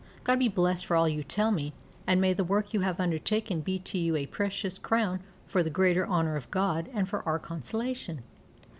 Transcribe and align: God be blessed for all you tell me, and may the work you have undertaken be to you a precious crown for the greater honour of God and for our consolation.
God 0.23 0.39
be 0.39 0.47
blessed 0.47 0.87
for 0.87 0.95
all 0.95 1.07
you 1.07 1.23
tell 1.23 1.51
me, 1.51 1.73
and 2.07 2.19
may 2.19 2.33
the 2.33 2.43
work 2.43 2.73
you 2.73 2.79
have 2.79 2.99
undertaken 2.99 3.61
be 3.61 3.77
to 3.77 3.99
you 3.99 4.15
a 4.15 4.25
precious 4.25 4.79
crown 4.79 5.19
for 5.45 5.61
the 5.61 5.69
greater 5.69 6.07
honour 6.07 6.35
of 6.35 6.49
God 6.49 6.89
and 6.91 7.07
for 7.07 7.21
our 7.27 7.37
consolation. 7.37 8.23